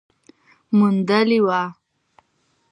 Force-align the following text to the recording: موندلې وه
موندلې 0.77 1.37
وه 1.45 1.61